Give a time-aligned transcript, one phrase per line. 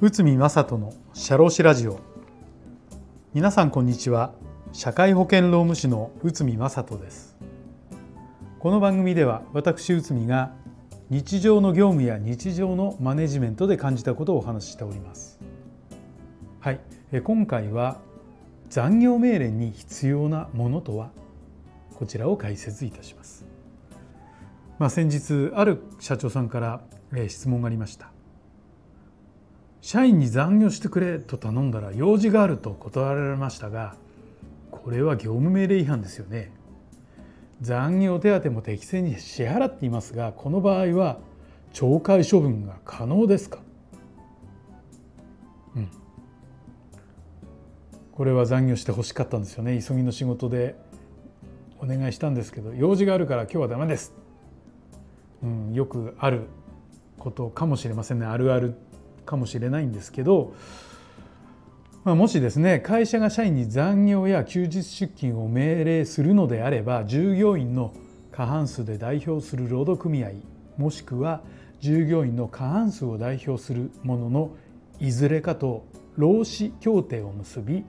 [0.00, 2.00] 内海正人の社労士ラジオ。
[3.34, 4.32] 皆さんこんにちは。
[4.72, 7.36] 社会保険労務士の内海正人です。
[8.58, 10.52] この番組では私内海が
[11.10, 15.38] 日常の業務や日常のマネジメントで感じたことをお話ししております。
[16.60, 16.80] はい。
[17.22, 17.98] 今回は
[18.70, 21.10] 残業命令に必要なものとは？
[21.94, 23.41] こちらを解説いたします。
[24.82, 26.80] まあ、先日ある社長さんから
[27.28, 28.10] 質問がありました。
[29.80, 33.94] 社員に残業してくれと頼んだら用事があると断られましたが
[34.72, 36.50] これは業務命令違反ですよね。
[37.60, 41.20] 残業手当も適正に支払っていますがこの場合は
[41.72, 43.60] 懲戒処分が可能ですか、
[45.76, 45.88] うん、
[48.10, 50.74] これは残業してほしかったんですよね急ぎの仕事で
[51.78, 54.12] お願いしたんですけど用事があるから今日はダメです、
[55.42, 56.48] うん、よくある
[57.18, 58.26] ことかもしれませんね。
[58.26, 58.74] あるある
[59.24, 60.54] かもしれないんですけど、
[62.04, 67.92] まあ、もしですね会社が社員に残業や休日出勤を命令するのであれば従業員の
[68.32, 70.30] 過半数で代表する労働組合
[70.76, 71.42] もしくは
[71.80, 74.56] 従業員の過半数を代表するものの
[74.98, 75.84] いずれかと
[76.16, 77.84] 労使協定を結び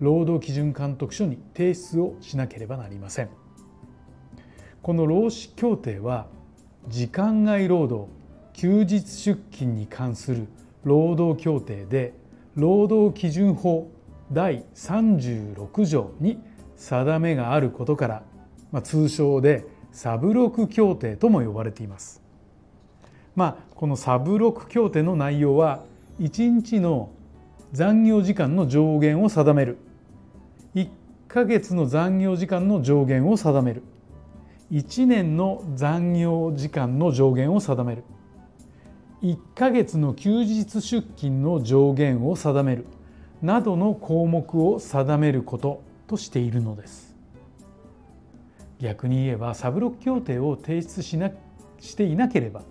[0.00, 3.30] 労働基準監督署に提出をしなければなりません。
[4.82, 6.28] この労使協定は
[6.88, 8.08] 時間外労働
[8.52, 10.46] 休日出勤に関する
[10.84, 12.14] 労働協定で
[12.54, 13.90] 労働基準法
[14.32, 16.40] 第36条に
[16.76, 18.22] 定めがあることから、
[18.70, 22.22] まあ、通称でサブロク協定とも呼ばれています。
[23.34, 25.84] まあ、このサブロク協定の内容は
[26.20, 27.10] 1日の
[27.72, 29.76] 残業時間の上限を定める
[30.74, 30.88] 1
[31.28, 33.82] ヶ月の残業時間の上限を定める
[34.72, 38.04] 1年の残業時間の上限を定める。
[39.22, 42.86] 1ヶ月の休日出勤の上限を定める。
[43.42, 47.16] などの項目を定めることとしているのです。
[48.78, 51.30] 逆に言えばサブロック協定を提出しな
[51.78, 52.62] していなければ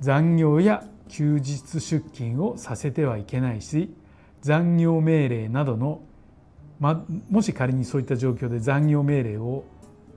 [0.00, 3.94] 残業や休日出勤をさせてはいけないし
[4.40, 6.00] 残業命令などの、
[6.78, 9.64] ま、もし仮にそういった状況で残業命令を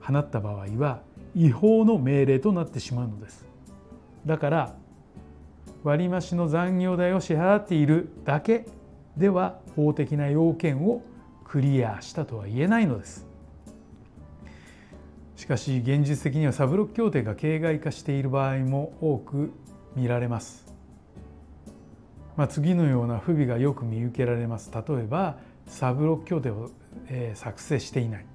[0.02, 1.02] 放った場合は
[1.34, 3.46] 違法の命令となってしまうのです。
[4.26, 4.74] だから
[5.82, 8.66] 割増の残業代を支払っているだけ
[9.16, 11.02] では法的な要件を
[11.44, 13.26] クリアしたとは言えないのです。
[15.36, 19.52] しかし現実的にはサブロック協定が形骸化している場合も多く
[19.96, 20.72] 見られます。
[22.36, 24.70] まあ、次のような不備がよく見受けられます。
[24.72, 25.36] 例えば
[25.66, 26.70] サブロク協定を、
[27.08, 28.26] えー、作成していない。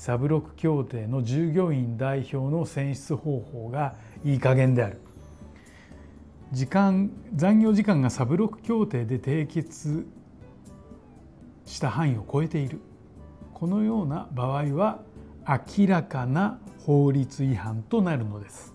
[0.00, 4.98] サブロク協定の従業員代表の選出方法がいい加減である
[6.52, 10.06] 時間残業時間がサブロク協定で締結
[11.66, 12.80] した範囲を超えている
[13.52, 15.02] このような場合は
[15.46, 18.74] 明らかな法律違反となるのです。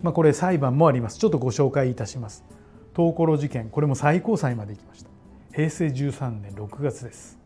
[0.00, 1.18] まあ、これ裁判もあります。
[1.18, 2.42] ちょっとご紹介いたします。
[2.96, 5.10] 東コロ事件これも最高裁まで行きました
[5.52, 7.43] 平成13年6月です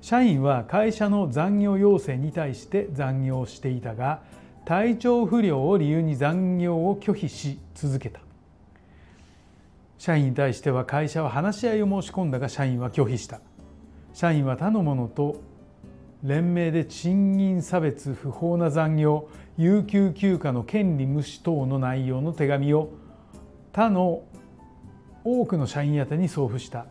[0.00, 4.20] 社員は会社の残業要請に対して残業をしていたが
[4.64, 8.20] 体調不良を理由に残業を拒否し続けた。
[9.98, 13.40] 社員に対しては会社は話し合いを申し込んだが社員は拒否した。
[14.12, 15.40] 社員は他の者と
[16.22, 22.90] 連名で賃金差別不法な残業有給休暇の権利無視等の内容の手紙を
[23.72, 24.22] 他の
[25.24, 26.86] 多くの社員宛に送付した。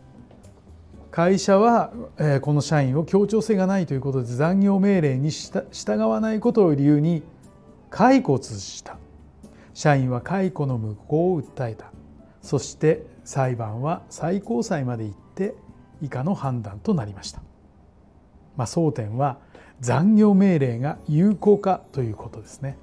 [1.10, 7.22] 会社はえこの社員を協調性がないということで残業命令に従わないことを理由に
[7.90, 8.98] 解雇を通した。
[9.72, 11.92] 社員は解雇の無効を訴えた。
[12.42, 15.54] そして裁判は最高裁まで行って
[16.00, 17.42] 以下の判断となりました、
[18.56, 19.38] まあ、争点は
[19.80, 22.78] 残業命令が有効かということですね。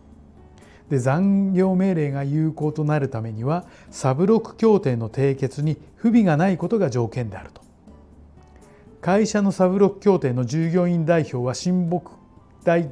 [0.90, 7.63] で残業命令が有効となるためにはサブロック協定の締結に不備がないことが条件であると。
[9.04, 12.14] 会社のサブロック協定の従業員代表は親睦
[12.64, 12.90] 大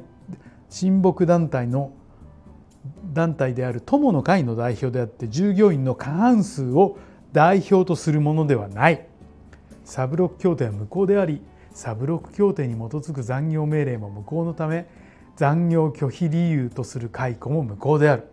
[0.68, 1.94] 親睦団体の
[3.14, 6.98] 団体である友の会の代表であって従業員の過半数を
[7.32, 9.06] 代表とするものではない。
[9.86, 11.40] サブロク協定は無効であり
[11.72, 14.86] サブロク協定に基づく残業命令も無効のため
[15.36, 18.24] 残業拒否理由とする解雇も無効である。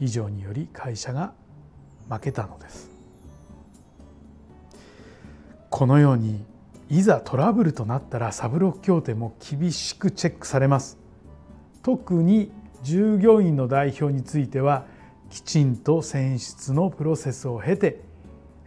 [0.00, 1.32] 以上により会社が
[2.10, 2.90] 負けたのです。
[5.70, 6.44] このように
[6.94, 10.96] いざトラブルとなったらサブロク協定も厳しくチェックされます
[11.82, 12.52] 特に
[12.84, 14.86] 従業員の代表については
[15.28, 18.00] きちんと選出のプロセスを経て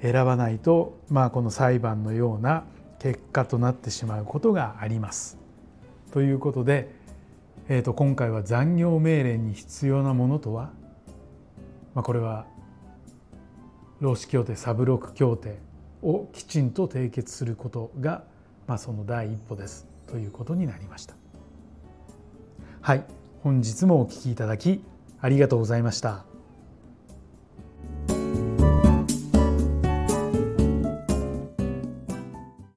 [0.02, 2.66] 選ばないと、まあ、この裁判のような
[3.00, 5.38] 結果となってしまうことがあります。
[6.12, 6.94] ということで、
[7.70, 10.72] えー、と今回は残業命令に必要なものとは、
[11.94, 12.46] まあ、これは
[14.02, 15.66] 労使協定サブロック協定
[16.02, 18.24] をきちんと締結することが、
[18.68, 21.16] まあ、その第一歩ですということになりました。
[22.82, 23.04] はい
[23.44, 24.84] 本日もお聴きいただき
[25.20, 26.37] ありがとうございました。